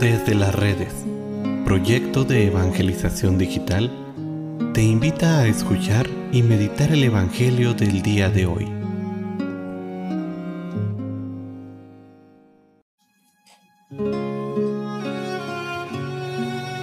[0.00, 0.92] Desde las redes,
[1.64, 3.90] proyecto de evangelización digital,
[4.74, 8.68] te invita a escuchar y meditar el Evangelio del día de hoy.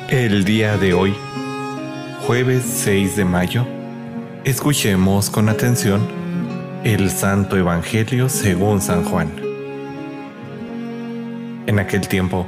[0.09, 1.13] El día de hoy,
[2.25, 3.67] jueves 6 de mayo,
[4.45, 6.07] escuchemos con atención
[6.85, 9.29] el Santo Evangelio según San Juan.
[11.67, 12.47] En aquel tiempo,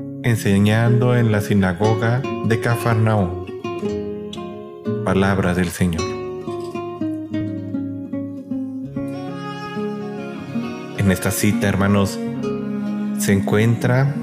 [0.23, 3.45] enseñando en la sinagoga de Cafarnaúm.
[5.03, 6.03] Palabra del Señor.
[10.97, 12.19] En esta cita, hermanos,
[13.17, 14.13] se encuentra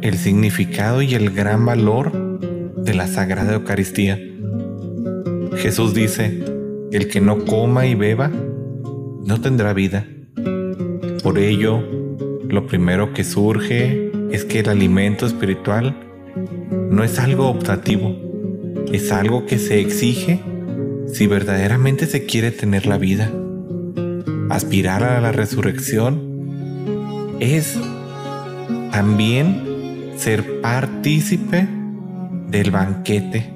[0.00, 2.40] el significado y el gran valor
[2.76, 4.18] de la Sagrada Eucaristía.
[5.56, 6.42] Jesús dice,
[6.92, 10.06] el que no coma y beba, no tendrá vida.
[11.22, 11.82] Por ello,
[12.48, 15.96] lo primero que surge es que el alimento espiritual
[16.90, 18.16] no es algo optativo,
[18.92, 20.40] es algo que se exige
[21.12, 23.30] si verdaderamente se quiere tener la vida.
[24.50, 27.78] Aspirar a la resurrección es
[28.92, 31.66] también ser partícipe
[32.50, 33.52] del banquete.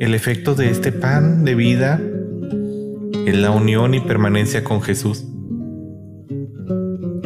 [0.00, 2.00] El efecto de este pan de vida
[3.26, 5.27] es la unión y permanencia con Jesús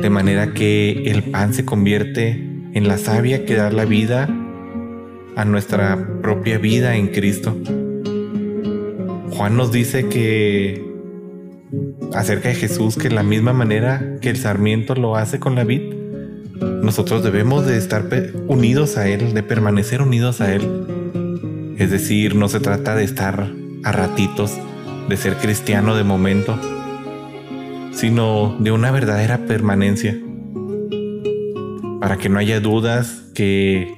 [0.02, 2.30] de manera que el pan se convierte
[2.74, 4.28] en la savia que da la vida
[5.36, 7.56] a nuestra propia vida en Cristo.
[9.30, 10.84] Juan nos dice que
[12.14, 15.94] acerca de Jesús que la misma manera que el sarmiento lo hace con la vid,
[16.82, 18.04] nosotros debemos de estar
[18.48, 21.74] unidos a Él, de permanecer unidos a Él.
[21.78, 23.52] Es decir, no se trata de estar
[23.84, 24.52] a ratitos,
[25.08, 26.58] de ser cristiano de momento,
[28.02, 30.18] sino de una verdadera permanencia.
[32.00, 33.94] Para que no haya dudas que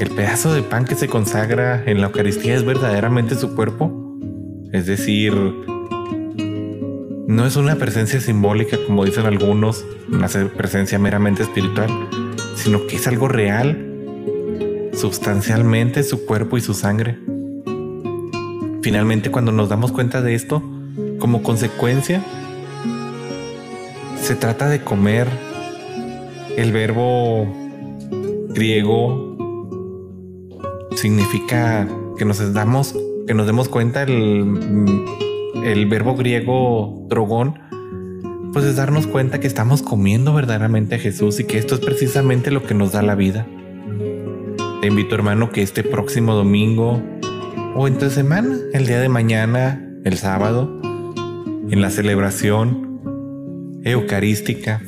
[0.00, 4.18] el pedazo de pan que se consagra en la Eucaristía es verdaderamente su cuerpo.
[4.72, 5.32] Es decir,
[7.28, 10.26] no es una presencia simbólica como dicen algunos, una
[10.56, 11.88] presencia meramente espiritual,
[12.56, 17.20] sino que es algo real, sustancialmente su cuerpo y su sangre.
[18.82, 20.60] Finalmente, cuando nos damos cuenta de esto,
[21.20, 22.20] como consecuencia,
[24.24, 25.28] se trata de comer.
[26.56, 27.46] El verbo
[28.48, 29.36] griego
[30.96, 31.86] significa
[32.16, 32.96] que nos damos,
[33.26, 35.04] que nos demos cuenta el,
[35.62, 37.58] el verbo griego drogón,
[38.54, 42.50] pues es darnos cuenta que estamos comiendo verdaderamente a Jesús y que esto es precisamente
[42.50, 43.46] lo que nos da la vida.
[44.80, 47.02] Te invito hermano que este próximo domingo
[47.74, 50.80] o entre semana, el día de mañana, el sábado,
[51.68, 52.93] en la celebración,
[53.84, 54.80] eucarística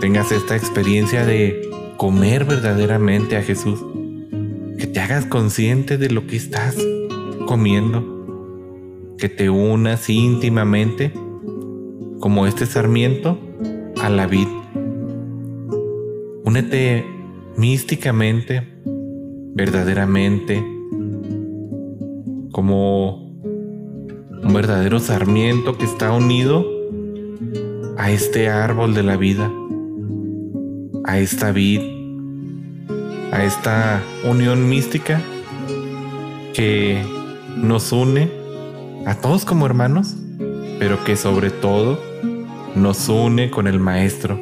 [0.00, 3.84] tengas esta experiencia de comer verdaderamente a Jesús,
[4.78, 6.76] que te hagas consciente de lo que estás
[7.46, 11.12] comiendo, que te unas íntimamente
[12.20, 13.38] como este sarmiento
[14.00, 14.48] a la vid.
[16.44, 17.04] Únete
[17.56, 18.66] místicamente,
[19.54, 20.64] verdaderamente,
[22.52, 23.30] como
[24.42, 26.81] un verdadero sarmiento que está unido
[27.96, 29.50] a este árbol de la vida,
[31.04, 31.80] a esta vid,
[33.32, 35.20] a esta unión mística
[36.54, 37.02] que
[37.56, 38.30] nos une
[39.06, 40.16] a todos como hermanos,
[40.78, 41.98] pero que sobre todo
[42.74, 44.38] nos une con el Maestro,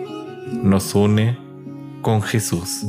[0.63, 1.39] nos une
[2.03, 2.85] con Jesús.